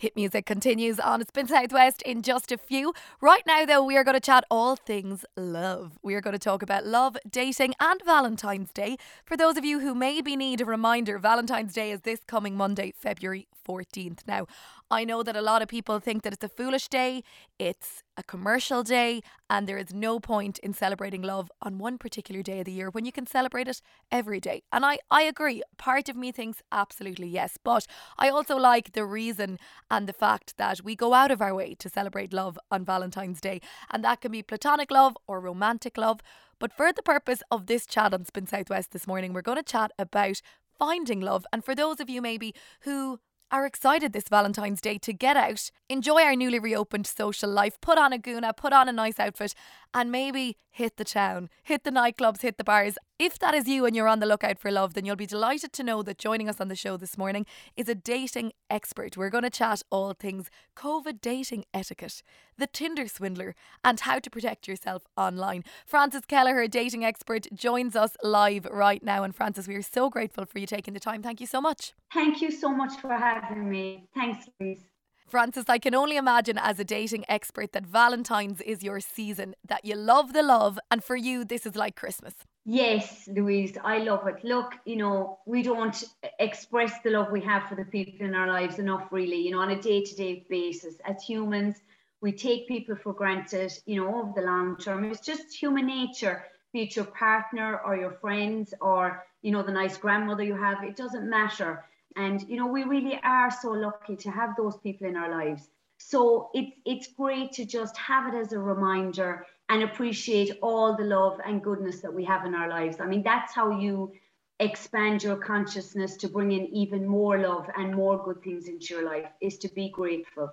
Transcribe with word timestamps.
Hit 0.00 0.14
music 0.14 0.46
continues 0.46 1.00
on 1.00 1.26
Spin 1.26 1.48
Southwest 1.48 2.02
in 2.02 2.22
just 2.22 2.52
a 2.52 2.56
few. 2.56 2.94
Right 3.20 3.42
now, 3.48 3.66
though, 3.66 3.84
we 3.84 3.96
are 3.96 4.04
going 4.04 4.14
to 4.14 4.20
chat 4.20 4.44
all 4.48 4.76
things 4.76 5.24
love. 5.36 5.98
We 6.04 6.14
are 6.14 6.20
going 6.20 6.34
to 6.34 6.38
talk 6.38 6.62
about 6.62 6.86
love, 6.86 7.16
dating, 7.28 7.74
and 7.80 8.00
Valentine's 8.04 8.72
Day. 8.72 8.96
For 9.24 9.36
those 9.36 9.56
of 9.56 9.64
you 9.64 9.80
who 9.80 9.96
maybe 9.96 10.36
need 10.36 10.60
a 10.60 10.64
reminder, 10.64 11.18
Valentine's 11.18 11.72
Day 11.72 11.90
is 11.90 12.02
this 12.02 12.20
coming 12.28 12.56
Monday, 12.56 12.94
February 12.96 13.48
14th. 13.68 14.20
Now, 14.24 14.46
I 14.88 15.02
know 15.02 15.24
that 15.24 15.36
a 15.36 15.42
lot 15.42 15.62
of 15.62 15.68
people 15.68 15.98
think 15.98 16.22
that 16.22 16.32
it's 16.32 16.44
a 16.44 16.48
foolish 16.48 16.86
day, 16.86 17.24
it's 17.58 18.04
a 18.18 18.22
commercial 18.24 18.82
day, 18.82 19.22
and 19.48 19.66
there 19.66 19.78
is 19.78 19.94
no 19.94 20.18
point 20.18 20.58
in 20.58 20.74
celebrating 20.74 21.22
love 21.22 21.50
on 21.62 21.78
one 21.78 21.96
particular 21.96 22.42
day 22.42 22.58
of 22.58 22.64
the 22.66 22.72
year 22.72 22.90
when 22.90 23.04
you 23.04 23.12
can 23.12 23.26
celebrate 23.26 23.68
it 23.68 23.80
every 24.10 24.40
day. 24.40 24.62
And 24.72 24.84
I, 24.84 24.98
I 25.10 25.22
agree. 25.22 25.62
Part 25.78 26.08
of 26.08 26.16
me 26.16 26.32
thinks 26.32 26.60
absolutely 26.72 27.28
yes. 27.28 27.56
But 27.62 27.86
I 28.18 28.28
also 28.28 28.56
like 28.56 28.92
the 28.92 29.06
reason 29.06 29.58
and 29.88 30.08
the 30.08 30.12
fact 30.12 30.56
that 30.58 30.82
we 30.82 30.96
go 30.96 31.14
out 31.14 31.30
of 31.30 31.40
our 31.40 31.54
way 31.54 31.74
to 31.76 31.88
celebrate 31.88 32.32
love 32.32 32.58
on 32.72 32.84
Valentine's 32.84 33.40
Day. 33.40 33.60
And 33.90 34.02
that 34.02 34.20
can 34.20 34.32
be 34.32 34.42
platonic 34.42 34.90
love 34.90 35.16
or 35.28 35.40
romantic 35.40 35.96
love. 35.96 36.20
But 36.58 36.72
for 36.72 36.92
the 36.92 37.02
purpose 37.02 37.42
of 37.52 37.66
this 37.66 37.86
chat 37.86 38.12
on 38.12 38.24
Spin 38.24 38.48
Southwest 38.48 38.90
this 38.90 39.06
morning, 39.06 39.32
we're 39.32 39.42
going 39.42 39.58
to 39.58 39.62
chat 39.62 39.92
about 39.96 40.42
finding 40.76 41.20
love. 41.20 41.46
And 41.52 41.64
for 41.64 41.74
those 41.74 42.00
of 42.00 42.10
you 42.10 42.20
maybe 42.20 42.54
who 42.80 43.20
are 43.50 43.64
excited 43.64 44.12
this 44.12 44.28
Valentine's 44.28 44.80
Day 44.80 44.98
to 44.98 45.12
get 45.12 45.36
out, 45.36 45.70
enjoy 45.88 46.22
our 46.22 46.36
newly 46.36 46.58
reopened 46.58 47.06
social 47.06 47.50
life, 47.50 47.80
put 47.80 47.98
on 47.98 48.12
a 48.12 48.18
guna, 48.18 48.52
put 48.52 48.72
on 48.72 48.88
a 48.88 48.92
nice 48.92 49.18
outfit, 49.18 49.54
and 49.94 50.12
maybe 50.12 50.56
hit 50.70 50.96
the 50.96 51.04
town, 51.04 51.48
hit 51.62 51.84
the 51.84 51.90
nightclubs, 51.90 52.42
hit 52.42 52.58
the 52.58 52.64
bars. 52.64 52.98
If 53.18 53.36
that 53.40 53.52
is 53.52 53.66
you 53.66 53.84
and 53.84 53.96
you're 53.96 54.06
on 54.06 54.20
the 54.20 54.26
lookout 54.26 54.60
for 54.60 54.70
love, 54.70 54.94
then 54.94 55.04
you'll 55.04 55.16
be 55.16 55.26
delighted 55.26 55.72
to 55.72 55.82
know 55.82 56.04
that 56.04 56.18
joining 56.18 56.48
us 56.48 56.60
on 56.60 56.68
the 56.68 56.76
show 56.76 56.96
this 56.96 57.18
morning 57.18 57.46
is 57.76 57.88
a 57.88 57.94
dating 57.96 58.52
expert. 58.70 59.16
We're 59.16 59.28
going 59.28 59.42
to 59.42 59.50
chat 59.50 59.82
all 59.90 60.12
things 60.12 60.50
COVID 60.76 61.20
dating 61.20 61.64
etiquette, 61.74 62.22
the 62.56 62.68
Tinder 62.68 63.08
swindler, 63.08 63.56
and 63.82 63.98
how 63.98 64.20
to 64.20 64.30
protect 64.30 64.68
yourself 64.68 65.04
online. 65.16 65.64
Frances 65.84 66.26
Kelleher, 66.28 66.68
dating 66.68 67.04
expert, 67.04 67.48
joins 67.52 67.96
us 67.96 68.16
live 68.22 68.66
right 68.70 69.02
now. 69.02 69.24
And 69.24 69.34
Frances, 69.34 69.66
we 69.66 69.74
are 69.74 69.82
so 69.82 70.08
grateful 70.08 70.44
for 70.44 70.60
you 70.60 70.66
taking 70.68 70.94
the 70.94 71.00
time. 71.00 71.20
Thank 71.20 71.40
you 71.40 71.48
so 71.48 71.60
much. 71.60 71.94
Thank 72.14 72.40
you 72.40 72.52
so 72.52 72.68
much 72.68 73.00
for 73.00 73.12
having 73.12 73.68
me. 73.68 74.04
Thanks, 74.14 74.48
Louise. 74.60 74.84
Frances, 75.28 75.66
I 75.68 75.78
can 75.78 75.94
only 75.94 76.16
imagine 76.16 76.56
as 76.56 76.80
a 76.80 76.84
dating 76.84 77.26
expert 77.28 77.72
that 77.72 77.84
Valentine's 77.84 78.62
is 78.62 78.82
your 78.82 78.98
season, 78.98 79.54
that 79.66 79.84
you 79.84 79.94
love 79.94 80.32
the 80.32 80.42
love, 80.42 80.78
and 80.90 81.04
for 81.04 81.16
you, 81.16 81.44
this 81.44 81.66
is 81.66 81.76
like 81.76 81.96
Christmas. 81.96 82.34
Yes, 82.64 83.28
Louise, 83.28 83.76
I 83.84 83.98
love 83.98 84.26
it. 84.26 84.42
Look, 84.42 84.72
you 84.86 84.96
know, 84.96 85.38
we 85.44 85.62
don't 85.62 86.02
express 86.38 86.94
the 87.04 87.10
love 87.10 87.30
we 87.30 87.42
have 87.42 87.68
for 87.68 87.74
the 87.74 87.84
people 87.84 88.26
in 88.26 88.34
our 88.34 88.46
lives 88.46 88.78
enough, 88.78 89.08
really, 89.10 89.36
you 89.36 89.50
know, 89.50 89.60
on 89.60 89.70
a 89.70 89.80
day 89.80 90.02
to 90.02 90.14
day 90.14 90.46
basis. 90.48 90.94
As 91.06 91.22
humans, 91.22 91.76
we 92.22 92.32
take 92.32 92.66
people 92.66 92.96
for 92.96 93.12
granted, 93.12 93.72
you 93.84 93.96
know, 93.96 94.14
over 94.14 94.32
the 94.34 94.46
long 94.46 94.78
term. 94.78 95.04
It's 95.04 95.20
just 95.20 95.54
human 95.54 95.86
nature, 95.86 96.44
be 96.72 96.84
it 96.84 96.96
your 96.96 97.04
partner 97.04 97.80
or 97.84 97.96
your 97.96 98.12
friends 98.12 98.72
or, 98.80 99.26
you 99.42 99.52
know, 99.52 99.62
the 99.62 99.72
nice 99.72 99.98
grandmother 99.98 100.42
you 100.42 100.56
have, 100.56 100.82
it 100.84 100.96
doesn't 100.96 101.28
matter 101.28 101.84
and 102.16 102.42
you 102.48 102.56
know, 102.56 102.66
we 102.66 102.84
really 102.84 103.18
are 103.22 103.50
so 103.50 103.70
lucky 103.70 104.16
to 104.16 104.30
have 104.30 104.56
those 104.56 104.76
people 104.78 105.06
in 105.06 105.16
our 105.16 105.30
lives. 105.30 105.68
So 105.98 106.50
it's 106.54 106.72
it's 106.84 107.08
great 107.12 107.52
to 107.52 107.64
just 107.64 107.96
have 107.96 108.32
it 108.32 108.36
as 108.36 108.52
a 108.52 108.58
reminder 108.58 109.46
and 109.68 109.82
appreciate 109.82 110.58
all 110.62 110.96
the 110.96 111.04
love 111.04 111.40
and 111.44 111.62
goodness 111.62 112.00
that 112.00 112.14
we 112.14 112.24
have 112.24 112.46
in 112.46 112.54
our 112.54 112.68
lives. 112.68 113.00
I 113.00 113.06
mean, 113.06 113.22
that's 113.22 113.54
how 113.54 113.78
you 113.78 114.12
expand 114.60 115.22
your 115.22 115.36
consciousness 115.36 116.16
to 116.16 116.28
bring 116.28 116.52
in 116.52 116.66
even 116.66 117.06
more 117.06 117.38
love 117.38 117.68
and 117.76 117.94
more 117.94 118.22
good 118.24 118.42
things 118.42 118.68
into 118.68 118.94
your 118.94 119.04
life 119.04 119.30
is 119.40 119.58
to 119.58 119.68
be 119.68 119.90
grateful 119.90 120.52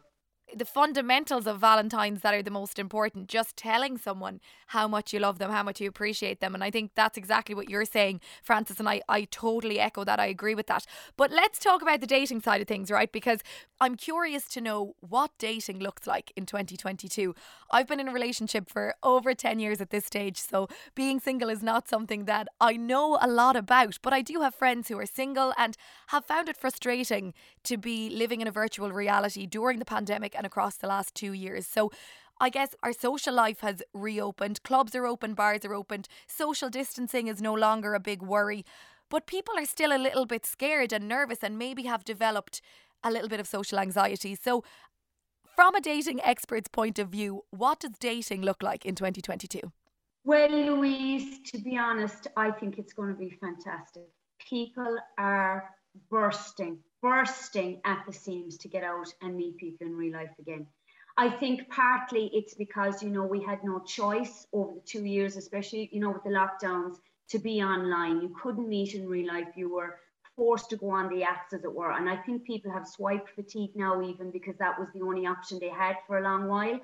the 0.56 0.64
fundamentals 0.64 1.48
of 1.48 1.60
Valentine's 1.60 2.22
that 2.22 2.34
are 2.34 2.42
the 2.42 2.50
most 2.50 2.80
important. 2.80 3.28
Just 3.28 3.58
telling 3.58 3.98
someone 3.98 4.40
how 4.68 4.88
much 4.88 5.12
you 5.12 5.20
love 5.20 5.38
them, 5.38 5.52
how 5.52 5.64
much 5.64 5.82
you 5.82 5.90
appreciate 5.90 6.40
them. 6.40 6.56
And 6.56 6.64
I 6.64 6.72
think 6.72 6.92
that's 6.96 7.18
exactly 7.18 7.54
what 7.54 7.70
you're 7.70 7.84
saying, 7.84 8.22
Frances. 8.42 8.80
And 8.80 8.88
I, 8.88 9.02
I 9.10 9.26
totally 9.26 9.82
echo 9.82 10.06
that. 10.06 10.18
I 10.18 10.28
agree 10.28 10.56
with 10.56 10.68
that. 10.68 10.86
But 11.18 11.30
let's 11.30 11.60
talk 11.60 11.82
about 11.82 12.00
the 12.00 12.08
dating 12.08 12.42
side 12.42 12.62
of 12.62 12.70
things, 12.70 12.90
right? 12.90 13.12
Because 13.12 13.42
I'm 13.82 13.96
curious 13.96 14.48
to 14.50 14.62
know 14.62 14.96
what 15.02 15.32
dating 15.38 15.80
looks 15.80 16.08
like 16.08 16.32
in 16.38 16.46
2022. 16.46 17.36
I've 17.70 17.88
been 17.88 18.00
in 18.00 18.08
a 18.08 18.14
relationship 18.14 18.70
for 18.70 18.96
over 19.04 19.34
10 19.34 19.60
years 19.60 19.82
at 19.82 19.90
this 19.90 20.06
stage. 20.06 20.40
So 20.40 20.70
being 20.96 21.20
single 21.20 21.50
is 21.50 21.62
not 21.62 21.90
something 21.90 22.24
that 22.26 22.48
I 22.62 22.78
know 22.78 23.18
a 23.22 23.28
lot 23.28 23.58
about. 23.58 24.00
But 24.02 24.14
I 24.14 24.22
do 24.22 24.40
have 24.40 24.56
friends 24.56 24.88
who 24.88 24.98
are 25.00 25.06
single 25.06 25.54
and 25.58 25.76
have 26.08 26.24
found 26.24 26.48
it 26.48 26.56
frustrating 26.56 27.34
to 27.64 27.76
be 27.78 28.10
living 28.10 28.40
in 28.40 28.48
a 28.48 28.52
virtual 28.52 28.94
reality 28.94 29.46
during 29.46 29.80
the 29.80 29.86
pandemic 29.86 30.34
and 30.34 30.45
across 30.46 30.78
the 30.78 30.88
last 30.88 31.16
two 31.16 31.34
years. 31.34 31.68
So 31.68 31.92
I 32.40 32.50
guess 32.50 32.76
our 32.84 32.94
social 32.94 33.34
life 33.34 33.62
has 33.62 33.82
reopened, 33.94 34.64
clubs 34.64 34.94
are 34.96 35.06
open, 35.06 35.34
bars 35.34 35.64
are 35.66 35.74
opened, 35.74 36.08
social 36.28 36.70
distancing 36.70 37.28
is 37.28 37.42
no 37.42 37.54
longer 37.54 37.94
a 37.94 38.00
big 38.00 38.22
worry. 38.22 38.66
But 39.10 39.28
people 39.28 39.58
are 39.58 39.66
still 39.66 39.96
a 39.96 40.02
little 40.02 40.26
bit 40.26 40.46
scared 40.46 40.92
and 40.92 41.08
nervous 41.08 41.44
and 41.44 41.58
maybe 41.58 41.84
have 41.84 42.04
developed 42.04 42.62
a 43.04 43.12
little 43.12 43.30
bit 43.30 43.40
of 43.40 43.48
social 43.48 43.80
anxiety. 43.80 44.36
So, 44.36 44.64
from 45.56 45.76
a 45.76 45.80
dating 45.80 46.22
expert's 46.22 46.68
point 46.68 47.00
of 47.00 47.10
view, 47.10 47.44
what 47.52 47.80
does 47.80 47.92
dating 48.00 48.42
look 48.42 48.62
like 48.62 48.86
in 48.86 48.96
2022? 48.96 49.72
Well, 50.26 50.50
Louise, 50.50 51.40
to 51.52 51.60
be 51.60 51.78
honest, 51.78 52.28
I 52.36 52.52
think 52.52 52.78
it's 52.78 52.94
going 52.94 53.14
to 53.14 53.18
be 53.18 53.30
fantastic. 53.40 54.08
People 54.50 54.98
are 55.18 55.70
bursting 56.10 56.80
bursting 57.06 57.80
at 57.86 58.04
the 58.08 58.12
seams 58.12 58.58
to 58.58 58.68
get 58.68 58.84
out 58.84 59.08
and 59.22 59.38
meet 59.38 59.56
people 59.58 59.86
in 59.86 59.96
real 59.96 60.14
life 60.14 60.34
again. 60.40 60.66
I 61.18 61.30
think 61.30 61.70
partly 61.70 62.32
it's 62.34 62.56
because, 62.56 63.04
you 63.04 63.12
know, 63.12 63.24
we 63.24 63.44
had 63.44 63.64
no 63.64 63.80
choice 63.82 64.48
over 64.52 64.74
the 64.74 64.82
two 64.82 65.06
years, 65.06 65.38
especially, 65.38 65.88
you 65.92 66.00
know, 66.00 66.10
with 66.10 66.24
the 66.24 66.32
lockdowns, 66.32 66.96
to 67.30 67.38
be 67.38 67.62
online. 67.62 68.22
You 68.22 68.36
couldn't 68.42 68.68
meet 68.68 68.96
in 68.96 69.08
real 69.08 69.28
life. 69.28 69.50
You 69.56 69.72
were 69.72 70.00
forced 70.36 70.72
to 70.72 70.78
go 70.78 70.90
on 70.90 71.10
the 71.10 71.22
apps, 71.22 71.54
as 71.54 71.64
it 71.64 71.72
were. 71.72 71.92
And 71.92 72.10
I 72.10 72.18
think 72.18 72.44
people 72.44 72.72
have 72.72 72.88
swipe 72.88 73.30
fatigue 73.36 73.76
now, 73.76 74.02
even 74.02 74.32
because 74.32 74.58
that 74.58 74.80
was 74.80 74.90
the 74.96 75.02
only 75.02 75.28
option 75.28 75.60
they 75.60 75.70
had 75.70 75.98
for 76.08 76.18
a 76.18 76.24
long 76.24 76.48
while. 76.48 76.80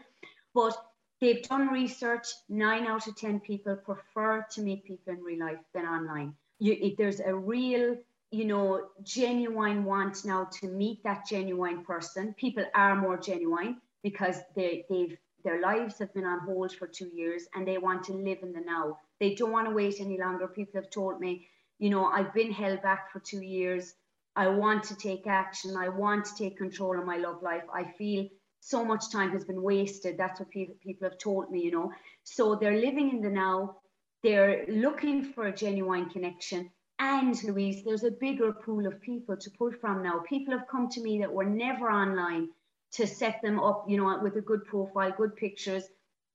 But 0.54 0.78
they've 1.20 1.42
done 1.42 1.70
research. 1.70 2.28
Nine 2.48 2.86
out 2.86 3.08
of 3.08 3.16
10 3.18 3.40
people 3.40 3.76
prefer 3.76 4.46
to 4.52 4.62
meet 4.62 4.86
people 4.86 5.14
in 5.14 5.24
real 5.24 5.40
life 5.40 5.64
than 5.74 5.86
online. 5.86 6.36
You, 6.60 6.78
it, 6.80 6.98
there's 7.00 7.22
a 7.22 7.34
real 7.34 7.98
you 8.32 8.46
know, 8.46 8.88
genuine 9.04 9.84
want 9.84 10.24
now 10.24 10.46
to 10.60 10.68
meet 10.68 11.04
that 11.04 11.28
genuine 11.28 11.84
person. 11.84 12.34
People 12.38 12.64
are 12.74 12.96
more 12.96 13.18
genuine 13.18 13.82
because 14.04 14.38
they, 14.56 14.86
they've 14.90 15.18
their 15.44 15.60
lives 15.60 15.98
have 15.98 16.14
been 16.14 16.26
on 16.26 16.40
hold 16.42 16.72
for 16.72 16.88
two 16.88 17.10
years 17.14 17.48
and 17.56 17.68
they 17.68 17.80
want 17.80 18.04
to 18.04 18.14
live 18.14 18.40
in 18.44 18.54
the 18.54 18.62
now. 18.62 19.00
They 19.20 19.34
don't 19.34 19.52
want 19.52 19.68
to 19.68 19.74
wait 19.74 20.00
any 20.00 20.20
longer. 20.20 20.48
People 20.48 20.80
have 20.80 20.92
told 20.92 21.20
me, 21.20 21.48
you 21.80 21.90
know, 21.90 22.06
I've 22.06 22.32
been 22.34 22.52
held 22.52 22.84
back 22.84 23.12
for 23.12 23.20
two 23.20 23.42
years. 23.42 23.96
I 24.36 24.50
want 24.50 24.84
to 24.86 24.96
take 24.96 25.26
action. 25.26 25.76
I 25.76 25.90
want 25.90 26.26
to 26.26 26.36
take 26.36 26.58
control 26.58 27.00
of 27.00 27.08
my 27.08 27.18
love 27.18 27.42
life. 27.42 27.64
I 27.74 27.86
feel 27.98 28.28
so 28.60 28.86
much 28.86 29.12
time 29.12 29.32
has 29.32 29.44
been 29.44 29.64
wasted. 29.64 30.16
That's 30.16 30.40
what 30.40 30.52
people, 30.52 30.76
people 30.80 31.10
have 31.10 31.18
told 31.18 31.50
me, 31.50 31.64
you 31.64 31.72
know. 31.72 31.92
So 32.24 32.56
they're 32.56 32.80
living 32.80 33.10
in 33.10 33.22
the 33.22 33.30
now. 33.32 33.78
They're 34.22 34.66
looking 34.68 35.34
for 35.34 35.48
a 35.48 35.56
genuine 35.56 36.08
connection 36.12 36.70
and 37.02 37.44
Louise, 37.44 37.84
there's 37.84 38.04
a 38.04 38.12
bigger 38.12 38.54
pool 38.54 38.86
of 38.86 39.02
people 39.02 39.36
to 39.36 39.50
pull 39.50 39.72
from 39.72 40.04
now. 40.04 40.20
People 40.20 40.56
have 40.56 40.68
come 40.68 40.88
to 40.90 41.02
me 41.02 41.18
that 41.18 41.34
were 41.34 41.44
never 41.44 41.90
online 41.90 42.50
to 42.92 43.08
set 43.08 43.42
them 43.42 43.60
up, 43.60 43.86
you 43.90 43.98
know, 43.98 44.20
with 44.22 44.36
a 44.36 44.42
good 44.42 44.64
profile, 44.66 45.12
good 45.18 45.36
pictures. 45.36 45.86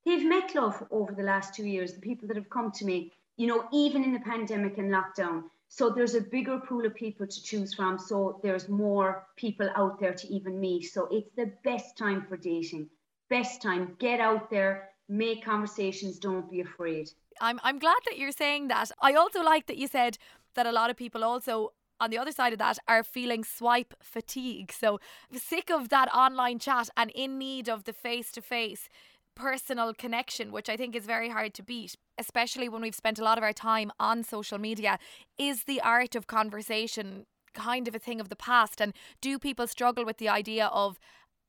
They've 0.04 0.26
met 0.26 0.56
love 0.56 0.82
over 0.90 1.12
the 1.12 1.22
last 1.22 1.54
two 1.54 1.66
years, 1.66 1.94
the 1.94 2.00
people 2.00 2.26
that 2.26 2.36
have 2.36 2.50
come 2.50 2.72
to 2.72 2.84
me, 2.84 3.12
you 3.36 3.46
know, 3.46 3.68
even 3.72 4.02
in 4.02 4.12
the 4.12 4.18
pandemic 4.18 4.76
and 4.78 4.90
lockdown. 4.90 5.44
So 5.68 5.88
there's 5.88 6.16
a 6.16 6.20
bigger 6.20 6.58
pool 6.58 6.84
of 6.84 6.96
people 6.96 7.28
to 7.28 7.42
choose 7.42 7.72
from. 7.72 7.96
So 7.96 8.40
there's 8.42 8.68
more 8.68 9.24
people 9.36 9.70
out 9.76 10.00
there 10.00 10.14
to 10.14 10.26
even 10.34 10.58
meet. 10.58 10.86
So 10.86 11.06
it's 11.12 11.30
the 11.36 11.52
best 11.62 11.96
time 11.96 12.26
for 12.28 12.36
dating. 12.36 12.88
Best 13.30 13.62
time. 13.62 13.94
Get 14.00 14.18
out 14.18 14.50
there, 14.50 14.90
make 15.08 15.44
conversations, 15.44 16.18
don't 16.18 16.50
be 16.50 16.60
afraid. 16.60 17.10
I'm 17.40 17.60
I'm 17.62 17.78
glad 17.78 17.98
that 18.06 18.18
you're 18.18 18.32
saying 18.32 18.68
that. 18.68 18.90
I 19.00 19.12
also 19.12 19.42
like 19.42 19.66
that 19.66 19.76
you 19.76 19.86
said 19.86 20.18
that 20.56 20.66
a 20.66 20.72
lot 20.72 20.90
of 20.90 20.96
people 20.96 21.24
also 21.24 21.72
on 21.98 22.10
the 22.10 22.18
other 22.18 22.32
side 22.32 22.52
of 22.52 22.58
that 22.58 22.78
are 22.86 23.02
feeling 23.02 23.42
swipe 23.42 23.94
fatigue. 24.02 24.72
So 24.72 24.98
sick 25.32 25.70
of 25.70 25.88
that 25.88 26.12
online 26.14 26.58
chat 26.58 26.90
and 26.96 27.10
in 27.12 27.38
need 27.38 27.68
of 27.68 27.84
the 27.84 27.92
face 27.92 28.30
to 28.32 28.42
face 28.42 28.88
personal 29.34 29.94
connection, 29.94 30.50
which 30.50 30.68
I 30.68 30.76
think 30.76 30.96
is 30.96 31.04
very 31.04 31.28
hard 31.28 31.54
to 31.54 31.62
beat, 31.62 31.96
especially 32.18 32.68
when 32.68 32.82
we've 32.82 32.94
spent 32.94 33.18
a 33.18 33.24
lot 33.24 33.38
of 33.38 33.44
our 33.44 33.52
time 33.52 33.92
on 34.00 34.24
social 34.24 34.58
media. 34.58 34.98
Is 35.38 35.64
the 35.64 35.80
art 35.80 36.14
of 36.14 36.26
conversation 36.26 37.26
kind 37.54 37.86
of 37.86 37.94
a 37.94 37.98
thing 37.98 38.20
of 38.20 38.28
the 38.28 38.36
past? 38.36 38.80
And 38.80 38.92
do 39.20 39.38
people 39.38 39.66
struggle 39.66 40.04
with 40.04 40.18
the 40.18 40.28
idea 40.28 40.66
of, 40.66 40.98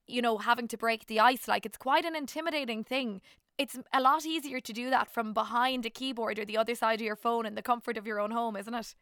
you 0.06 0.22
know, 0.22 0.38
having 0.38 0.68
to 0.70 0.78
break 0.78 1.08
the 1.08 1.20
ice? 1.20 1.48
Like 1.48 1.66
it's 1.66 1.78
quite 1.78 2.06
an 2.06 2.16
intimidating 2.16 2.84
thing 2.84 3.22
it's 3.58 3.78
a 3.94 4.02
lot 4.02 4.26
easier 4.26 4.60
to 4.60 4.74
do 4.74 4.90
that 4.90 5.08
from 5.14 5.34
behind 5.34 5.86
a 5.86 5.90
keyboard 5.90 6.40
or 6.40 6.46
the 6.46 6.58
other 6.58 6.76
side 6.76 7.00
of 7.02 7.06
your 7.06 7.16
phone 7.16 7.46
in 7.46 7.56
the 7.56 7.62
comfort 7.62 7.98
of 7.98 8.06
your 8.06 8.20
own 8.20 8.32
home, 8.32 8.56
isn't 8.56 8.74
it? 8.74 8.96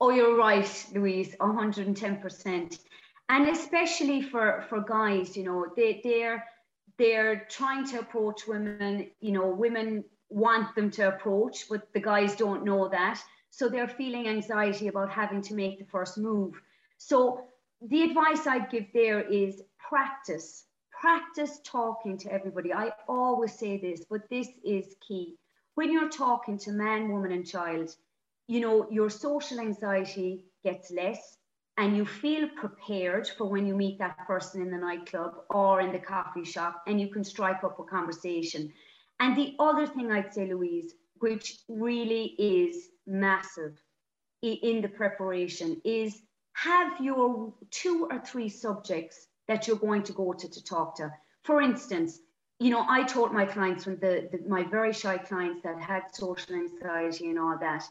Oh, 0.00 0.10
you're 0.10 0.36
right, 0.36 0.86
Louise, 0.92 1.36
110%. 1.40 2.78
and 3.28 3.48
especially 3.48 4.20
for 4.20 4.64
for 4.68 4.80
guys, 4.80 5.36
you 5.36 5.44
know, 5.44 5.66
they 5.76 6.00
they're 6.02 6.44
they're 6.98 7.46
trying 7.48 7.86
to 7.86 8.00
approach 8.00 8.46
women. 8.46 9.10
You 9.20 9.32
know, 9.32 9.46
women 9.46 10.04
want 10.28 10.74
them 10.74 10.90
to 10.92 11.08
approach, 11.08 11.68
but 11.70 11.92
the 11.92 12.00
guys 12.00 12.34
don't 12.36 12.64
know 12.64 12.88
that. 12.88 13.22
So 13.50 13.68
they're 13.68 13.88
feeling 13.88 14.28
anxiety 14.28 14.88
about 14.88 15.10
having 15.10 15.42
to 15.42 15.54
make 15.54 15.78
the 15.78 15.84
first 15.84 16.18
move. 16.18 16.60
So 16.98 17.44
the 17.80 18.02
advice 18.02 18.46
I'd 18.46 18.70
give 18.70 18.86
there 18.94 19.20
is 19.20 19.62
practice. 19.78 20.64
Practice 21.02 21.58
talking 21.64 22.16
to 22.18 22.32
everybody. 22.32 22.72
I 22.72 22.92
always 23.08 23.58
say 23.58 23.76
this, 23.76 24.04
but 24.08 24.30
this 24.30 24.46
is 24.64 24.94
key. 25.00 25.34
When 25.74 25.90
you're 25.90 26.08
talking 26.08 26.56
to 26.58 26.70
man, 26.70 27.10
woman, 27.10 27.32
and 27.32 27.44
child, 27.44 27.96
you 28.46 28.60
know, 28.60 28.86
your 28.88 29.10
social 29.10 29.58
anxiety 29.58 30.44
gets 30.62 30.92
less 30.92 31.38
and 31.76 31.96
you 31.96 32.06
feel 32.06 32.48
prepared 32.50 33.26
for 33.36 33.48
when 33.48 33.66
you 33.66 33.74
meet 33.74 33.98
that 33.98 34.16
person 34.28 34.62
in 34.62 34.70
the 34.70 34.76
nightclub 34.76 35.38
or 35.50 35.80
in 35.80 35.90
the 35.90 35.98
coffee 35.98 36.44
shop 36.44 36.84
and 36.86 37.00
you 37.00 37.08
can 37.08 37.24
strike 37.24 37.64
up 37.64 37.80
a 37.80 37.82
conversation. 37.82 38.72
And 39.18 39.36
the 39.36 39.56
other 39.58 39.88
thing 39.88 40.12
I'd 40.12 40.32
say, 40.32 40.46
Louise, 40.54 40.94
which 41.18 41.58
really 41.68 42.36
is 42.38 42.90
massive 43.08 43.76
in 44.40 44.80
the 44.80 44.88
preparation, 44.88 45.82
is 45.84 46.22
have 46.52 47.00
your 47.00 47.52
two 47.72 48.06
or 48.08 48.20
three 48.20 48.48
subjects 48.48 49.26
that 49.52 49.66
you're 49.66 49.76
going 49.76 50.02
to 50.04 50.12
go 50.12 50.32
to 50.32 50.48
to 50.48 50.64
talk 50.64 50.96
to. 50.96 51.12
For 51.42 51.60
instance, 51.60 52.18
you 52.58 52.70
know, 52.70 52.84
I 52.88 53.02
taught 53.02 53.34
my 53.34 53.44
clients 53.44 53.84
when 53.86 53.98
the, 53.98 54.28
the 54.32 54.38
my 54.48 54.62
very 54.62 54.92
shy 54.92 55.18
clients 55.18 55.62
that 55.62 55.78
had 55.78 56.02
social 56.12 56.54
anxiety 56.54 57.28
and 57.28 57.38
all 57.38 57.58
that, 57.60 57.84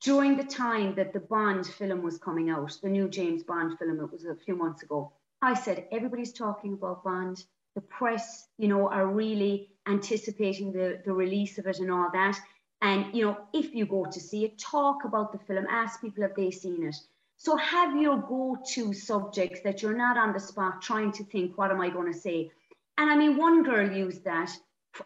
during 0.00 0.36
the 0.36 0.44
time 0.44 0.94
that 0.94 1.12
the 1.12 1.20
Bond 1.20 1.66
film 1.66 2.02
was 2.02 2.16
coming 2.18 2.48
out, 2.48 2.78
the 2.82 2.88
new 2.88 3.08
James 3.08 3.42
Bond 3.42 3.78
film, 3.78 4.00
it 4.00 4.10
was 4.10 4.24
a 4.24 4.34
few 4.46 4.56
months 4.56 4.82
ago, 4.82 5.12
I 5.42 5.54
said, 5.54 5.86
everybody's 5.92 6.32
talking 6.32 6.72
about 6.72 7.04
Bond. 7.04 7.44
The 7.74 7.82
press, 7.82 8.48
you 8.58 8.68
know, 8.68 8.88
are 8.88 9.06
really 9.06 9.68
anticipating 9.86 10.72
the, 10.72 11.00
the 11.04 11.12
release 11.12 11.58
of 11.58 11.66
it 11.66 11.78
and 11.78 11.90
all 11.90 12.10
that. 12.12 12.36
And, 12.82 13.14
you 13.14 13.22
know, 13.24 13.36
if 13.52 13.74
you 13.74 13.84
go 13.86 14.06
to 14.06 14.20
see 14.20 14.44
it, 14.46 14.58
talk 14.58 15.04
about 15.04 15.32
the 15.32 15.38
film, 15.38 15.66
ask 15.68 16.00
people 16.00 16.24
if 16.24 16.34
they've 16.34 16.54
seen 16.54 16.82
it. 16.90 16.96
So 17.42 17.56
have 17.56 17.98
your 17.98 18.18
go-to 18.18 18.92
subjects 18.92 19.62
that 19.62 19.80
you're 19.80 19.96
not 19.96 20.18
on 20.18 20.34
the 20.34 20.38
spot 20.38 20.82
trying 20.82 21.10
to 21.12 21.24
think, 21.24 21.56
what 21.56 21.70
am 21.70 21.80
I 21.80 21.88
going 21.88 22.12
to 22.12 22.18
say? 22.18 22.50
And 22.98 23.10
I 23.10 23.16
mean, 23.16 23.38
one 23.38 23.62
girl 23.62 23.90
used 23.90 24.24
that 24.24 24.50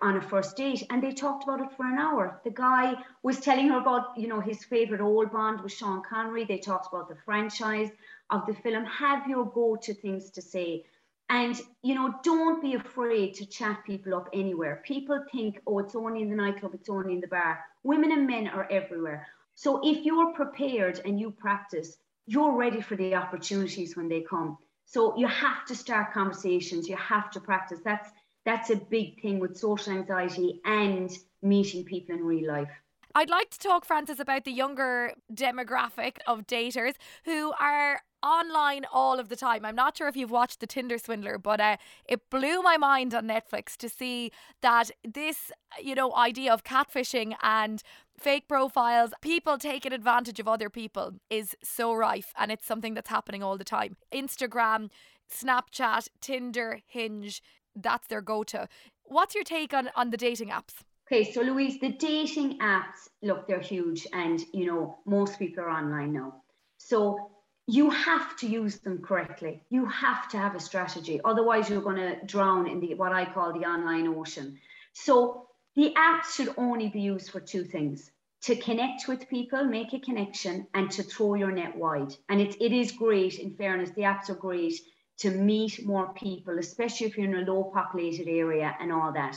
on 0.03 0.17
a 0.17 0.21
first 0.21 0.57
date 0.57 0.85
and 0.91 1.01
they 1.01 1.13
talked 1.13 1.45
about 1.45 1.61
it 1.61 1.71
for 1.77 1.87
an 1.87 1.97
hour. 1.97 2.41
The 2.43 2.51
guy 2.51 2.95
was 3.23 3.39
telling 3.39 3.69
her 3.69 3.79
about, 3.79 4.19
you 4.19 4.27
know, 4.27 4.41
his 4.41 4.65
favorite 4.65 5.01
old 5.01 5.31
Bond 5.31 5.61
was 5.61 5.75
Sean 5.75 6.03
Connery. 6.03 6.45
They 6.45 6.59
talked 6.59 6.93
about 6.93 7.09
the 7.09 7.15
franchise 7.25 7.91
of 8.31 8.45
the 8.47 8.55
film. 8.55 8.85
Have 8.85 9.29
your 9.29 9.45
go 9.45 9.77
to 9.77 9.95
things 9.95 10.31
to 10.31 10.43
say. 10.43 10.87
And, 11.29 11.55
you 11.85 11.95
know, 11.95 12.17
don't 12.25 12.61
be 12.61 12.75
afraid 12.75 13.35
to 13.35 13.47
chat 13.47 13.85
people 13.87 14.13
up 14.13 14.29
anywhere. 14.33 14.83
People 14.85 15.25
think, 15.31 15.61
oh, 15.69 15.79
it's 15.79 15.95
only 15.95 16.23
in 16.23 16.31
the 16.31 16.37
nightclub, 16.37 16.75
it's 16.75 16.89
only 16.89 17.13
in 17.13 17.21
the 17.21 17.29
bar. 17.29 17.61
Women 17.85 18.11
and 18.11 18.27
men 18.27 18.49
are 18.49 18.67
everywhere. 18.73 19.25
So 19.55 19.81
if 19.85 20.05
you're 20.05 20.33
prepared 20.33 21.01
and 21.05 21.21
you 21.21 21.31
practice, 21.31 21.97
you're 22.27 22.57
ready 22.57 22.81
for 22.81 22.97
the 22.97 23.15
opportunities 23.15 23.97
when 23.97 24.09
they 24.09 24.23
come. 24.23 24.59
So 24.87 25.17
you 25.17 25.27
have 25.27 25.65
to 25.67 25.75
start 25.75 26.13
conversations, 26.13 26.89
you 26.89 26.97
have 26.97 27.31
to 27.33 27.41
practice. 27.41 27.81
That's 27.85 28.11
that's 28.45 28.71
a 28.71 28.77
big 28.77 29.23
thing 29.23 29.39
with 29.39 29.57
social 29.57 29.95
anxiety 29.95 30.61
and 30.67 31.11
meeting 31.43 31.85
people 31.85 32.15
in 32.15 32.23
real 32.23 32.47
life. 32.47 32.71
I'd 33.17 33.31
like 33.31 33.51
to 33.51 33.59
talk, 33.59 33.85
Frances, 33.85 34.19
about 34.19 34.45
the 34.45 34.51
younger 34.51 35.13
demographic 35.33 36.17
of 36.27 36.49
daters 36.49 36.95
who 37.25 37.53
are 37.61 38.01
online 38.25 38.85
all 38.93 39.21
of 39.21 39.29
the 39.29 39.37
time. 39.37 39.65
I'm 39.65 39.77
not 39.77 39.97
sure 39.97 40.09
if 40.09 40.17
you've 40.17 40.33
watched 40.33 40.59
The 40.59 40.67
Tinder 40.67 40.99
Swindler, 40.99 41.39
but 41.39 41.61
uh, 41.61 41.77
it 42.09 42.29
blew 42.29 42.61
my 42.61 42.77
mind 42.77 43.15
on 43.15 43.29
Netflix 43.29 43.77
to 43.77 43.89
see 43.89 44.33
that 44.63 44.91
this, 45.05 45.53
you 45.81 45.95
know, 45.95 46.13
idea 46.17 46.53
of 46.53 46.65
catfishing 46.65 47.37
and 47.41 47.85
fake 48.19 48.49
profiles, 48.49 49.13
people 49.21 49.59
taking 49.59 49.93
advantage 49.93 50.41
of 50.41 50.49
other 50.49 50.69
people 50.69 51.13
is 51.31 51.55
so 51.63 51.95
rife 51.95 52.33
and 52.37 52.51
it's 52.51 52.67
something 52.67 52.95
that's 52.95 53.11
happening 53.11 53.45
all 53.45 53.57
the 53.57 53.63
time. 53.63 53.97
Instagram, 54.13 54.91
Snapchat, 55.33 56.09
Tinder, 56.21 56.81
Hinge, 56.85 57.43
that's 57.77 58.09
their 58.09 58.23
go-to. 58.23 58.67
What's 59.05 59.37
your 59.37 59.45
take 59.45 59.73
on 59.73 59.91
on 59.95 60.11
the 60.11 60.17
dating 60.17 60.49
apps? 60.49 60.83
Okay, 61.07 61.31
so 61.33 61.43
Louise, 61.43 61.79
the 61.81 61.91
dating 61.91 62.59
apps, 62.61 63.09
look, 63.23 63.47
they're 63.47 63.61
huge, 63.61 64.07
and 64.15 64.43
you 64.55 64.65
know 64.65 64.97
most 65.05 65.39
people 65.39 65.63
are 65.65 65.71
online 65.71 66.15
now. 66.15 66.43
So 66.79 67.31
you 67.67 67.91
have 67.91 68.37
to 68.39 68.47
use 68.47 68.79
them 68.79 69.03
correctly. 69.03 69.63
You 69.69 69.85
have 69.87 70.29
to 70.31 70.39
have 70.39 70.55
a 70.55 70.61
strategy, 70.61 71.21
otherwise 71.23 71.69
you're 71.69 71.83
going 71.83 71.97
to 71.97 72.25
drown 72.25 72.67
in 72.69 72.81
the 72.81 72.95
what 72.95 73.13
I 73.13 73.27
call 73.27 73.53
the 73.53 73.67
online 73.67 74.09
ocean. 74.09 74.59
So 74.95 75.49
the 75.77 75.93
apps 75.95 76.35
should 76.35 76.55
only 76.57 76.89
be 76.89 77.03
used 77.03 77.31
for 77.31 77.41
two 77.41 77.65
things: 77.65 78.11
to 78.45 78.57
connect 78.57 79.07
with 79.07 79.29
people, 79.29 79.63
make 79.65 79.93
a 79.93 79.99
connection, 79.99 80.67
and 80.73 80.91
to 80.93 81.03
throw 81.03 81.35
your 81.35 81.53
net 81.53 81.77
wide. 81.77 82.15
And 82.31 82.41
it, 82.41 82.57
it 82.63 82.73
is 82.73 82.93
great. 82.93 83.39
In 83.39 83.57
fairness, 83.57 83.91
the 83.91 84.03
apps 84.03 84.31
are 84.31 84.35
great 84.35 84.81
to 85.19 85.31
meet 85.31 85.85
more 85.85 86.15
people, 86.15 86.59
especially 86.59 87.07
if 87.09 87.19
you're 87.19 87.29
in 87.29 87.47
a 87.47 87.53
low 87.53 87.65
populated 87.65 88.27
area 88.27 88.75
and 88.81 88.91
all 88.91 89.13
that. 89.13 89.37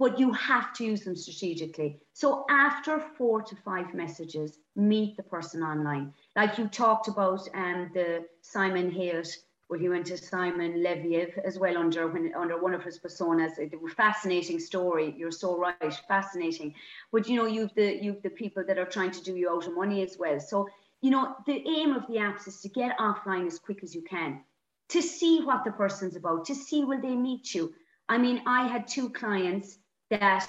But 0.00 0.18
you 0.18 0.32
have 0.32 0.72
to 0.76 0.84
use 0.84 1.04
them 1.04 1.14
strategically. 1.14 2.00
So 2.14 2.46
after 2.48 2.98
four 2.98 3.42
to 3.42 3.54
five 3.54 3.92
messages, 3.92 4.58
meet 4.74 5.16
the 5.16 5.22
person 5.22 5.62
online. 5.62 6.14
Like 6.34 6.56
you 6.58 6.66
talked 6.68 7.06
about 7.06 7.46
um, 7.54 7.90
the 7.92 8.24
Simon 8.40 8.90
Hayut, 8.90 9.28
well, 9.68 9.78
he 9.78 9.88
went 9.88 10.06
to 10.06 10.16
Simon 10.16 10.82
Leviev 10.84 11.38
as 11.44 11.58
well 11.58 11.76
under 11.76 12.08
when, 12.08 12.32
under 12.34 12.60
one 12.60 12.74
of 12.74 12.82
his 12.82 12.98
personas. 12.98 13.58
It 13.58 13.80
was 13.80 13.92
A 13.92 13.94
fascinating 13.94 14.58
story. 14.58 15.14
You're 15.16 15.30
so 15.30 15.56
right, 15.56 15.94
fascinating. 16.08 16.74
But 17.12 17.28
you 17.28 17.36
know, 17.36 17.46
you've 17.46 17.74
the 17.74 18.02
you've 18.02 18.22
the 18.22 18.30
people 18.30 18.64
that 18.66 18.78
are 18.78 18.90
trying 18.96 19.12
to 19.12 19.22
do 19.22 19.36
you 19.36 19.50
out 19.50 19.68
of 19.68 19.74
money 19.74 20.02
as 20.02 20.16
well. 20.18 20.40
So 20.40 20.68
you 21.02 21.10
know, 21.10 21.36
the 21.46 21.62
aim 21.76 21.92
of 21.92 22.06
the 22.08 22.14
apps 22.14 22.48
is 22.48 22.60
to 22.62 22.68
get 22.68 22.98
offline 22.98 23.46
as 23.46 23.58
quick 23.58 23.84
as 23.84 23.94
you 23.94 24.02
can 24.02 24.40
to 24.88 25.00
see 25.00 25.40
what 25.42 25.64
the 25.64 25.70
person's 25.70 26.16
about, 26.16 26.46
to 26.46 26.54
see 26.54 26.84
will 26.84 27.00
they 27.00 27.14
meet 27.14 27.54
you. 27.54 27.72
I 28.08 28.18
mean, 28.18 28.42
I 28.44 28.66
had 28.66 28.88
two 28.88 29.10
clients 29.10 29.78
that 30.10 30.48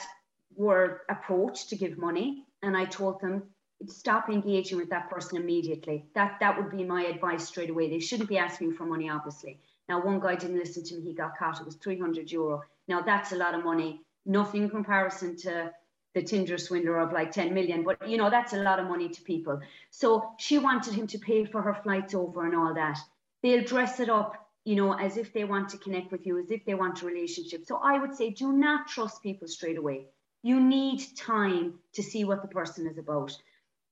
were 0.55 1.01
approached 1.09 1.69
to 1.69 1.75
give 1.75 1.97
money, 1.97 2.45
and 2.61 2.75
I 2.75 2.85
told 2.85 3.21
them 3.21 3.43
stop 3.87 4.29
engaging 4.29 4.77
with 4.77 4.89
that 4.89 5.09
person 5.09 5.37
immediately. 5.37 6.05
That 6.13 6.39
that 6.39 6.57
would 6.57 6.71
be 6.71 6.83
my 6.83 7.03
advice 7.05 7.47
straight 7.47 7.69
away. 7.69 7.89
They 7.89 7.99
shouldn't 7.99 8.29
be 8.29 8.37
asking 8.37 8.73
for 8.73 8.85
money, 8.85 9.09
obviously. 9.09 9.59
Now, 9.89 10.03
one 10.03 10.19
guy 10.19 10.35
didn't 10.35 10.59
listen 10.59 10.83
to 10.83 10.95
me; 10.95 11.01
he 11.01 11.13
got 11.13 11.37
caught. 11.37 11.59
It 11.59 11.65
was 11.65 11.75
300 11.75 12.31
euro. 12.31 12.63
Now, 12.87 13.01
that's 13.01 13.31
a 13.31 13.37
lot 13.37 13.55
of 13.55 13.63
money. 13.63 14.01
Nothing 14.25 14.63
in 14.63 14.69
comparison 14.69 15.35
to 15.37 15.71
the 16.13 16.21
Tinder 16.21 16.57
swindler 16.57 16.99
of 16.99 17.13
like 17.13 17.31
10 17.31 17.53
million, 17.53 17.83
but 17.83 18.07
you 18.07 18.17
know 18.17 18.29
that's 18.29 18.53
a 18.53 18.57
lot 18.57 18.79
of 18.79 18.87
money 18.87 19.09
to 19.09 19.21
people. 19.21 19.59
So 19.89 20.33
she 20.37 20.57
wanted 20.57 20.93
him 20.93 21.07
to 21.07 21.17
pay 21.17 21.45
for 21.45 21.61
her 21.61 21.73
flights 21.73 22.13
over 22.13 22.45
and 22.45 22.55
all 22.55 22.73
that 22.73 22.99
they'll 23.41 23.63
dress 23.63 23.99
it 23.99 24.09
up 24.09 24.40
you 24.63 24.75
know 24.75 24.93
as 24.93 25.17
if 25.17 25.33
they 25.33 25.43
want 25.43 25.69
to 25.69 25.77
connect 25.77 26.11
with 26.11 26.25
you 26.25 26.37
as 26.39 26.51
if 26.51 26.63
they 26.65 26.75
want 26.75 27.01
a 27.01 27.05
relationship. 27.05 27.65
So 27.65 27.79
i 27.83 27.97
would 27.97 28.15
say 28.15 28.29
do 28.29 28.51
not 28.53 28.87
trust 28.87 29.23
people 29.23 29.47
straight 29.47 29.77
away. 29.77 30.07
You 30.43 30.59
need 30.59 31.03
time 31.15 31.79
to 31.93 32.03
see 32.03 32.23
what 32.23 32.41
the 32.41 32.47
person 32.47 32.87
is 32.87 32.97
about. 32.97 33.35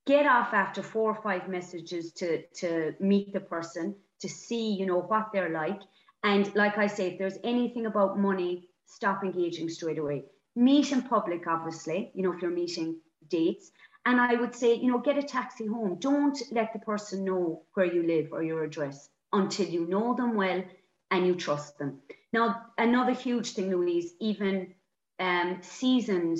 Get 0.06 0.26
off 0.26 0.52
after 0.52 0.82
four 0.82 1.10
or 1.10 1.22
five 1.22 1.48
messages 1.48 2.12
to 2.14 2.42
to 2.62 2.94
meet 3.00 3.32
the 3.32 3.40
person 3.40 3.96
to 4.20 4.28
see 4.28 4.72
you 4.72 4.86
know 4.86 5.00
what 5.00 5.30
they're 5.32 5.56
like. 5.62 5.80
And 6.22 6.54
like 6.54 6.78
i 6.78 6.86
say 6.86 7.08
if 7.12 7.18
there's 7.18 7.38
anything 7.42 7.86
about 7.86 8.18
money 8.18 8.68
stop 8.86 9.24
engaging 9.24 9.68
straight 9.68 9.98
away. 9.98 10.24
Meet 10.54 10.92
in 10.92 11.02
public 11.02 11.46
obviously 11.46 12.12
you 12.14 12.22
know 12.22 12.32
if 12.32 12.42
you're 12.42 12.60
meeting 12.62 13.00
dates. 13.28 13.72
And 14.06 14.20
i 14.20 14.34
would 14.34 14.54
say 14.54 14.74
you 14.74 14.90
know 14.90 14.98
get 14.98 15.18
a 15.18 15.22
taxi 15.22 15.66
home. 15.66 15.96
Don't 15.98 16.38
let 16.52 16.72
the 16.72 16.78
person 16.78 17.24
know 17.24 17.62
where 17.74 17.92
you 17.94 18.04
live 18.04 18.28
or 18.32 18.42
your 18.44 18.62
address 18.64 19.08
until 19.32 19.66
you 19.66 19.86
know 19.86 20.14
them 20.14 20.34
well 20.34 20.62
and 21.10 21.26
you 21.26 21.34
trust 21.34 21.78
them. 21.78 22.00
Now, 22.32 22.66
another 22.78 23.12
huge 23.12 23.52
thing, 23.52 23.70
Louise, 23.70 24.14
even 24.20 24.74
um, 25.18 25.58
seasoned 25.62 26.38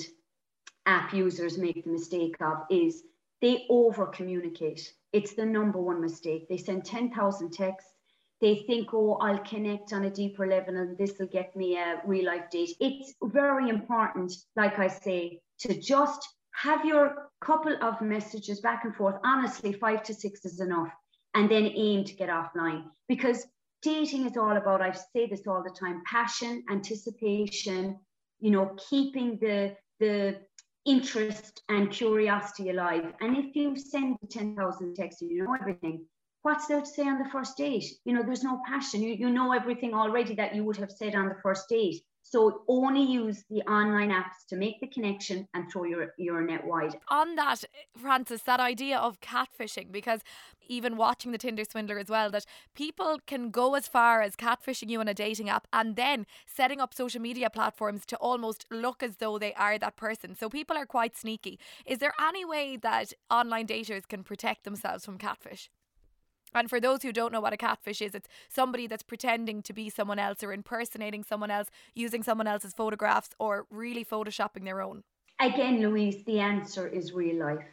app 0.87 1.13
users 1.13 1.59
make 1.59 1.85
the 1.85 1.91
mistake 1.91 2.37
of 2.41 2.65
is 2.71 3.03
they 3.41 3.67
over 3.69 4.07
communicate. 4.07 4.93
It's 5.13 5.35
the 5.35 5.47
number 5.47 5.81
one 5.81 6.01
mistake. 6.01 6.49
They 6.49 6.57
send 6.57 6.85
10,000 6.85 7.51
texts. 7.51 7.91
They 8.41 8.65
think, 8.67 8.95
oh, 8.95 9.15
I'll 9.21 9.39
connect 9.41 9.93
on 9.93 10.05
a 10.05 10.11
deeper 10.11 10.47
level 10.47 10.77
and 10.77 10.97
this 10.97 11.19
will 11.19 11.27
get 11.27 11.55
me 11.55 11.77
a 11.77 12.01
real 12.07 12.27
life 12.27 12.51
date. 12.51 12.71
It's 12.81 13.15
very 13.23 13.69
important, 13.69 14.33
like 14.57 14.79
I 14.79 14.89
say, 14.89 15.41
to 15.61 15.79
just 15.79 16.27
have 16.53 16.85
your 16.85 17.31
couple 17.41 17.77
of 17.83 18.01
messages 18.01 18.61
back 18.61 18.85
and 18.85 18.95
forth. 18.95 19.17
Honestly, 19.25 19.73
five 19.73 20.03
to 20.05 20.15
six 20.15 20.45
is 20.45 20.61
enough 20.61 20.93
and 21.35 21.51
then 21.51 21.73
aim 21.75 22.05
to 22.05 22.15
get 22.15 22.29
offline 22.29 22.85
because 23.09 23.47
dating 23.83 24.27
is 24.27 24.37
all 24.37 24.57
about 24.57 24.83
i 24.83 24.93
say 24.93 25.27
this 25.27 25.47
all 25.47 25.63
the 25.63 25.77
time 25.79 26.03
passion 26.07 26.63
anticipation 26.71 27.99
you 28.41 28.51
know 28.51 28.75
keeping 28.89 29.39
the 29.41 29.75
the 29.99 30.37
interest 30.87 31.63
and 31.69 31.91
curiosity 31.91 32.71
alive 32.71 33.13
and 33.21 33.37
if 33.37 33.55
you 33.55 33.77
send 33.77 34.17
10,000 34.31 34.95
texts 34.95 35.23
you 35.23 35.45
know 35.45 35.55
everything 35.55 36.05
what's 36.43 36.67
there 36.67 36.81
to 36.81 36.87
say 36.87 37.07
on 37.07 37.19
the 37.19 37.29
first 37.29 37.57
date? 37.57 37.85
You 38.05 38.15
know, 38.15 38.23
there's 38.23 38.45
no 38.45 38.61
passion. 38.67 39.03
You, 39.03 39.15
you 39.15 39.31
know 39.31 39.53
everything 39.53 39.95
already 39.95 40.35
that 40.37 40.55
you 40.55 40.65
would 40.65 40.77
have 40.79 40.91
said 40.91 41.15
on 41.15 41.29
the 41.29 41.37
first 41.43 41.69
date. 41.69 42.03
So 42.23 42.63
only 42.69 43.03
use 43.03 43.45
the 43.51 43.63
online 43.63 44.11
apps 44.11 44.47
to 44.49 44.57
make 44.57 44.81
the 44.81 44.87
connection 44.87 45.49
and 45.55 45.71
throw 45.71 45.85
your, 45.85 46.15
your 46.17 46.43
net 46.43 46.65
wide. 46.65 46.97
On 47.09 47.35
that, 47.35 47.65
Frances, 47.97 48.43
that 48.43 48.61
idea 48.61 48.99
of 48.99 49.21
catfishing, 49.21 49.91
because 49.91 50.21
even 50.69 50.97
watching 50.97 51.33
the 51.33 51.39
Tinder 51.39 51.65
swindler 51.65 51.99
as 51.99 52.09
well, 52.09 52.31
that 52.31 52.47
people 52.75 53.19
can 53.27 53.51
go 53.51 53.75
as 53.75 53.89
far 53.89 54.23
as 54.23 54.37
catfishing 54.37 54.89
you 54.89 55.01
on 55.01 55.09
a 55.09 55.15
dating 55.15 55.49
app 55.49 55.67
and 55.73 55.97
then 55.97 56.27
setting 56.47 56.81
up 56.81 56.95
social 56.95 57.21
media 57.21 57.51
platforms 57.51 58.07
to 58.07 58.17
almost 58.17 58.65
look 58.71 59.03
as 59.03 59.17
though 59.17 59.39
they 59.39 59.53
are 59.55 59.79
that 59.79 59.97
person. 59.97 60.37
So 60.37 60.49
people 60.49 60.77
are 60.77 60.87
quite 60.87 61.17
sneaky. 61.17 61.59
Is 61.85 61.99
there 61.99 62.15
any 62.21 62.45
way 62.45 62.77
that 62.77 63.13
online 63.31 63.67
daters 63.67 64.07
can 64.07 64.23
protect 64.23 64.65
themselves 64.65 65.05
from 65.05 65.19
catfish? 65.19 65.71
And 66.55 66.69
for 66.69 66.81
those 66.81 67.03
who 67.03 67.13
don't 67.13 67.33
know 67.33 67.41
what 67.41 67.53
a 67.53 67.57
catfish 67.57 68.03
is, 68.03 68.15
it's 68.15 68.29
somebody 68.49 68.87
that's 68.87 69.03
pretending 69.03 69.63
to 69.63 69.73
be 69.73 69.89
someone 69.91 70.19
else 70.19 70.43
or 70.43 70.53
impersonating 70.53 71.25
someone 71.25 71.51
else, 71.51 71.69
using 71.95 72.23
someone 72.23 72.47
else's 72.47 72.75
photographs 72.75 73.31
or 73.39 73.67
really 73.71 74.05
photoshopping 74.05 74.65
their 74.65 74.81
own. 74.81 75.03
Again, 75.41 75.81
Louise, 75.81 76.25
the 76.25 76.41
answer 76.41 76.87
is 76.87 77.13
real 77.13 77.45
life. 77.45 77.65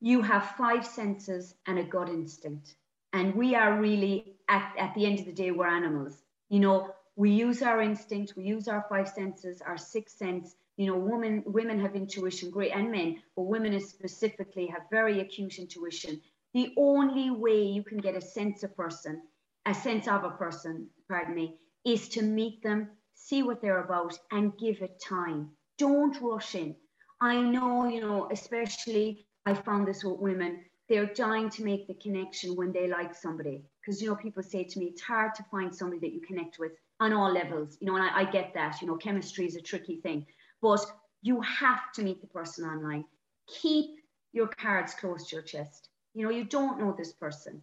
You 0.00 0.22
have 0.22 0.54
five 0.56 0.84
senses 0.84 1.54
and 1.66 1.78
a 1.78 1.84
gut 1.84 2.08
instinct. 2.08 2.74
And 3.12 3.34
we 3.34 3.54
are 3.54 3.80
really, 3.80 4.34
at, 4.48 4.74
at 4.76 4.94
the 4.94 5.06
end 5.06 5.20
of 5.20 5.26
the 5.26 5.32
day, 5.32 5.50
we're 5.52 5.68
animals. 5.68 6.22
You 6.48 6.60
know, 6.60 6.90
we 7.16 7.30
use 7.30 7.62
our 7.62 7.80
instinct, 7.80 8.34
we 8.36 8.44
use 8.44 8.66
our 8.66 8.84
five 8.88 9.08
senses, 9.08 9.62
our 9.62 9.78
sixth 9.78 10.18
sense. 10.18 10.56
You 10.76 10.86
know, 10.86 10.98
women 10.98 11.44
women 11.46 11.80
have 11.80 11.94
intuition, 11.94 12.50
great, 12.50 12.72
and 12.72 12.90
men, 12.90 13.22
but 13.36 13.42
women 13.42 13.78
specifically 13.78 14.66
have 14.66 14.82
very 14.90 15.20
acute 15.20 15.60
intuition 15.60 16.20
the 16.54 16.72
only 16.76 17.30
way 17.30 17.62
you 17.62 17.82
can 17.82 17.98
get 17.98 18.16
a 18.16 18.20
sense 18.20 18.62
of 18.62 18.76
person, 18.76 19.20
a 19.66 19.74
sense 19.74 20.06
of 20.06 20.22
a 20.22 20.30
person, 20.30 20.86
pardon 21.08 21.34
me, 21.34 21.58
is 21.84 22.08
to 22.10 22.22
meet 22.22 22.62
them, 22.62 22.88
see 23.12 23.42
what 23.42 23.60
they're 23.60 23.82
about, 23.82 24.16
and 24.30 24.56
give 24.56 24.80
it 24.80 25.02
time. 25.04 25.50
Don't 25.78 26.16
rush 26.22 26.54
in. 26.54 26.76
I 27.20 27.40
know, 27.40 27.88
you 27.88 28.00
know, 28.00 28.28
especially 28.30 29.26
I 29.44 29.54
found 29.54 29.88
this 29.88 30.04
with 30.04 30.20
women, 30.20 30.64
they're 30.88 31.06
dying 31.06 31.50
to 31.50 31.64
make 31.64 31.88
the 31.88 31.94
connection 31.94 32.54
when 32.54 32.72
they 32.72 32.88
like 32.88 33.14
somebody. 33.14 33.64
Because, 33.80 34.00
you 34.00 34.08
know, 34.08 34.14
people 34.14 34.42
say 34.42 34.62
to 34.62 34.78
me, 34.78 34.86
it's 34.86 35.02
hard 35.02 35.34
to 35.34 35.44
find 35.50 35.74
somebody 35.74 36.00
that 36.00 36.14
you 36.14 36.20
connect 36.20 36.60
with 36.60 36.72
on 37.00 37.12
all 37.12 37.32
levels, 37.32 37.76
you 37.80 37.88
know, 37.88 37.96
and 37.96 38.04
I, 38.04 38.20
I 38.20 38.24
get 38.30 38.54
that, 38.54 38.80
you 38.80 38.86
know, 38.86 38.96
chemistry 38.96 39.46
is 39.46 39.56
a 39.56 39.60
tricky 39.60 39.96
thing, 39.96 40.24
but 40.62 40.86
you 41.22 41.40
have 41.40 41.90
to 41.94 42.02
meet 42.02 42.20
the 42.20 42.28
person 42.28 42.64
online. 42.64 43.04
Keep 43.48 43.98
your 44.32 44.46
cards 44.46 44.94
close 44.94 45.28
to 45.28 45.36
your 45.36 45.42
chest 45.42 45.88
you 46.14 46.24
know, 46.24 46.30
you 46.30 46.44
don't 46.44 46.78
know 46.78 46.94
this 46.96 47.12
person. 47.12 47.60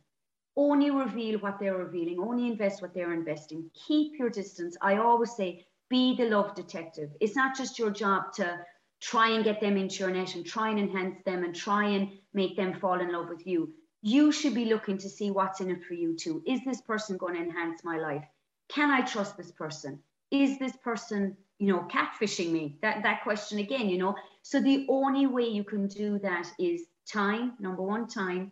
Only 0.55 0.91
reveal 0.91 1.39
what 1.39 1.59
they're 1.59 1.77
revealing, 1.77 2.19
only 2.19 2.47
invest 2.47 2.81
what 2.81 2.93
they're 2.93 3.13
investing. 3.13 3.71
Keep 3.87 4.19
your 4.19 4.29
distance. 4.29 4.77
I 4.81 4.97
always 4.97 5.35
say, 5.35 5.65
be 5.89 6.15
the 6.15 6.29
love 6.29 6.55
detective. 6.55 7.09
It's 7.21 7.35
not 7.35 7.55
just 7.57 7.79
your 7.79 7.89
job 7.89 8.33
to 8.35 8.59
try 9.01 9.29
and 9.29 9.43
get 9.43 9.59
them 9.59 9.77
into 9.77 10.03
your 10.03 10.11
net 10.11 10.35
and 10.35 10.45
try 10.45 10.69
and 10.69 10.79
enhance 10.79 11.17
them 11.25 11.43
and 11.43 11.55
try 11.55 11.85
and 11.85 12.09
make 12.33 12.55
them 12.55 12.73
fall 12.79 12.99
in 12.99 13.11
love 13.11 13.29
with 13.29 13.47
you. 13.47 13.73
You 14.01 14.31
should 14.31 14.53
be 14.53 14.65
looking 14.65 14.97
to 14.99 15.09
see 15.09 15.31
what's 15.31 15.61
in 15.61 15.69
it 15.69 15.83
for 15.83 15.93
you 15.93 16.15
too. 16.15 16.43
Is 16.45 16.63
this 16.65 16.81
person 16.81 17.17
going 17.17 17.35
to 17.35 17.41
enhance 17.41 17.83
my 17.83 17.97
life? 17.97 18.23
Can 18.69 18.89
I 18.89 19.01
trust 19.01 19.37
this 19.37 19.51
person? 19.51 19.99
Is 20.31 20.59
this 20.59 20.75
person, 20.77 21.35
you 21.59 21.67
know, 21.67 21.87
catfishing 21.91 22.51
me? 22.51 22.77
That 22.81 23.03
that 23.03 23.23
question 23.23 23.59
again, 23.59 23.89
you 23.89 23.97
know. 23.97 24.15
So 24.43 24.61
the 24.61 24.85
only 24.89 25.27
way 25.27 25.43
you 25.43 25.63
can 25.63 25.87
do 25.87 26.19
that 26.19 26.47
is 26.57 26.83
time, 27.11 27.53
number 27.59 27.81
one, 27.81 28.07
time. 28.07 28.51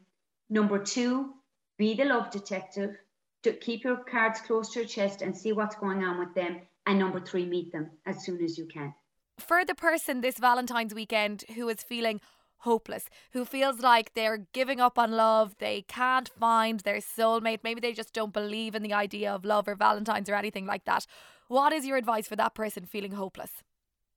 Number 0.49 0.79
two, 0.79 1.33
be 1.77 1.93
the 1.93 2.05
love 2.05 2.31
detective. 2.31 2.95
To 3.43 3.53
keep 3.53 3.85
your 3.85 3.97
cards 3.97 4.41
close 4.41 4.73
to 4.73 4.79
your 4.79 4.87
chest 4.87 5.21
and 5.21 5.35
see 5.35 5.53
what's 5.53 5.75
going 5.75 6.03
on 6.03 6.19
with 6.19 6.33
them. 6.35 6.61
And 6.85 6.99
number 6.99 7.21
three, 7.21 7.45
meet 7.45 7.71
them 7.71 7.91
as 8.05 8.25
soon 8.25 8.43
as 8.43 8.57
you 8.57 8.65
can. 8.65 8.93
For 9.37 9.63
the 9.63 9.75
person 9.75 10.19
this 10.21 10.37
Valentine's 10.37 10.93
weekend 10.93 11.45
who 11.55 11.69
is 11.69 11.81
feeling 11.81 12.19
hopeless, 12.63 13.05
who 13.31 13.45
feels 13.45 13.79
like 13.79 14.13
they're 14.13 14.45
giving 14.51 14.81
up 14.81 14.99
on 14.99 15.11
love, 15.11 15.55
they 15.59 15.83
can't 15.87 16.27
find 16.27 16.81
their 16.81 16.97
soulmate, 16.97 17.59
maybe 17.63 17.79
they 17.79 17.93
just 17.93 18.13
don't 18.13 18.33
believe 18.33 18.75
in 18.75 18.83
the 18.83 18.93
idea 18.93 19.33
of 19.33 19.45
love 19.45 19.67
or 19.67 19.75
Valentine's 19.75 20.29
or 20.29 20.35
anything 20.35 20.65
like 20.65 20.83
that. 20.83 21.05
What 21.47 21.71
is 21.71 21.85
your 21.85 21.95
advice 21.95 22.27
for 22.27 22.35
that 22.35 22.53
person 22.53 22.85
feeling 22.85 23.13
hopeless? 23.13 23.63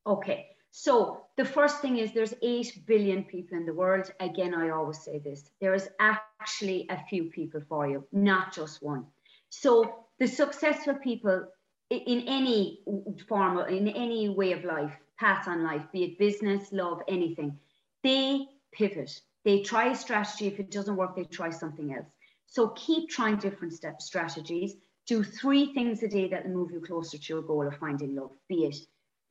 Okay, 0.04 0.48
so 0.74 1.26
the 1.36 1.44
first 1.44 1.82
thing 1.82 1.98
is 1.98 2.12
there's 2.12 2.32
8 2.40 2.86
billion 2.86 3.24
people 3.24 3.58
in 3.58 3.66
the 3.66 3.74
world. 3.74 4.10
Again, 4.20 4.54
I 4.54 4.70
always 4.70 5.02
say 5.02 5.18
this. 5.18 5.50
There 5.60 5.74
is 5.74 5.90
actually 6.00 6.86
a 6.88 7.04
few 7.10 7.24
people 7.24 7.60
for 7.68 7.86
you, 7.86 8.06
not 8.10 8.54
just 8.54 8.82
one. 8.82 9.04
So 9.50 10.06
the 10.18 10.26
successful 10.26 10.94
people 10.94 11.46
in 11.90 12.24
any 12.26 12.80
form, 13.28 13.58
in 13.68 13.86
any 13.88 14.30
way 14.30 14.52
of 14.52 14.64
life, 14.64 14.96
path 15.20 15.46
on 15.46 15.62
life, 15.62 15.82
be 15.92 16.04
it 16.04 16.18
business, 16.18 16.72
love, 16.72 17.02
anything, 17.06 17.58
they 18.02 18.46
pivot. 18.72 19.20
They 19.44 19.60
try 19.60 19.90
a 19.90 19.94
strategy. 19.94 20.46
If 20.46 20.58
it 20.58 20.70
doesn't 20.70 20.96
work, 20.96 21.14
they 21.14 21.24
try 21.24 21.50
something 21.50 21.92
else. 21.94 22.08
So 22.46 22.68
keep 22.68 23.10
trying 23.10 23.36
different 23.36 23.74
step 23.74 24.00
strategies. 24.00 24.76
Do 25.06 25.22
three 25.22 25.74
things 25.74 26.02
a 26.02 26.08
day 26.08 26.28
that 26.28 26.48
move 26.48 26.70
you 26.70 26.80
closer 26.80 27.18
to 27.18 27.34
your 27.34 27.42
goal 27.42 27.66
of 27.66 27.76
finding 27.76 28.14
love, 28.14 28.32
be 28.48 28.64
it 28.64 28.76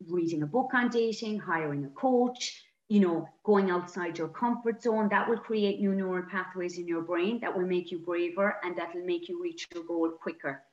reading 0.07 0.43
a 0.43 0.47
book 0.47 0.71
on 0.73 0.89
dating, 0.89 1.39
hiring 1.39 1.85
a 1.85 1.89
coach, 1.89 2.63
you 2.89 2.99
know, 2.99 3.27
going 3.43 3.69
outside 3.69 4.17
your 4.17 4.27
comfort 4.27 4.81
zone. 4.81 5.07
That 5.09 5.29
will 5.29 5.37
create 5.37 5.79
new 5.79 5.95
neural 5.95 6.25
pathways 6.29 6.77
in 6.77 6.87
your 6.87 7.01
brain 7.01 7.39
that 7.41 7.55
will 7.55 7.65
make 7.65 7.91
you 7.91 7.99
braver 7.99 8.57
and 8.63 8.77
that 8.77 8.93
will 8.93 9.05
make 9.05 9.29
you 9.29 9.41
reach 9.41 9.67
your 9.73 9.83
goal 9.83 10.11
quicker. 10.11 10.63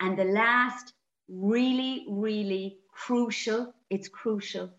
And 0.00 0.18
the 0.18 0.24
last, 0.24 0.92
really, 1.28 2.06
really 2.08 2.78
crucial, 2.92 3.74
it's 3.90 4.08
crucial 4.08 4.70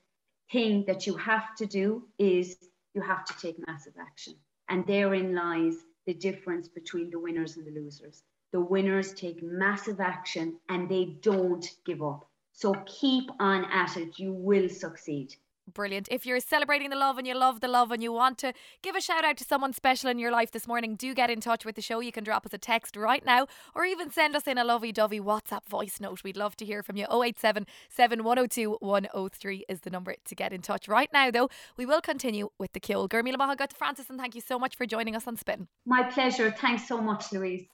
thing 0.52 0.86
that 0.88 1.06
you 1.08 1.16
have 1.16 1.56
to 1.58 1.66
do 1.66 2.04
is 2.18 2.58
you 2.94 3.02
have 3.02 3.26
to 3.26 3.38
take 3.40 3.66
massive 3.68 3.94
action. 4.00 4.36
And 4.70 4.86
therein 4.88 5.36
lies 5.36 5.76
the 6.06 6.14
difference 6.14 6.68
between 6.68 7.10
the 7.10 7.20
winners 7.20 7.58
and 7.58 7.66
the 7.66 7.72
losers. 7.72 8.24
The 8.52 8.62
winners 8.62 9.14
take 9.14 9.44
massive 9.44 10.00
action 10.00 10.60
and 10.70 10.88
they 10.88 11.18
don't 11.22 11.68
give 11.86 12.02
up. 12.02 12.30
So 12.56 12.74
keep 12.86 13.30
on 13.40 13.66
at 13.66 13.98
it. 13.98 14.18
You 14.18 14.32
will 14.32 14.70
succeed. 14.70 15.36
Brilliant. 15.74 16.08
If 16.12 16.26
you're 16.26 16.40
celebrating 16.40 16.90
the 16.90 16.96
love 16.96 17.18
and 17.18 17.26
you 17.26 17.36
love 17.36 17.60
the 17.60 17.68
love 17.68 17.92
and 17.92 18.02
you 18.02 18.14
want 18.14 18.38
to 18.40 18.54
give 18.84 18.96
a 18.96 19.02
shout 19.02 19.26
out 19.26 19.36
to 19.38 19.44
someone 19.44 19.74
special 19.74 20.10
in 20.10 20.20
your 20.20 20.32
life 20.32 20.52
this 20.52 20.68
morning, 20.68 20.96
do 20.96 21.14
get 21.16 21.32
in 21.32 21.42
touch 21.42 21.66
with 21.66 21.76
the 21.76 21.82
show. 21.82 22.00
You 22.00 22.12
can 22.12 22.24
drop 22.24 22.46
us 22.46 22.54
a 22.54 22.58
text 22.58 22.96
right 22.96 23.26
now 23.26 23.48
or 23.74 23.84
even 23.84 24.12
send 24.12 24.36
us 24.36 24.48
in 24.48 24.58
a 24.60 24.64
lovey 24.64 24.92
dovey 24.92 25.20
WhatsApp 25.20 25.66
voice 25.68 26.00
note. 26.00 26.24
We'd 26.24 26.38
love 26.38 26.56
to 26.58 26.66
hear 26.66 26.84
from 26.84 26.98
you. 26.98 27.08
087 27.12 27.66
7102 27.90 28.78
103 28.80 29.66
is 29.68 29.82
the 29.82 29.90
number 29.90 30.16
to 30.24 30.36
get 30.36 30.54
in 30.54 30.62
touch. 30.62 30.88
Right 30.88 31.10
now, 31.12 31.32
though, 31.32 31.50
we 31.78 31.86
will 31.86 32.02
continue 32.02 32.50
with 32.60 32.74
the 32.74 32.80
Ceol. 32.80 33.10
Gurmila 33.10 33.38
Mahagat 33.38 33.74
Frances, 33.74 34.10
and 34.10 34.20
thank 34.20 34.36
you 34.36 34.42
so 34.42 34.60
much 34.60 34.76
for 34.76 34.86
joining 34.86 35.16
us 35.16 35.28
on 35.28 35.36
Spin. 35.36 35.68
My 35.86 36.04
pleasure. 36.04 36.52
Thanks 36.52 36.88
so 36.88 37.02
much, 37.02 37.34
Louise. 37.34 37.66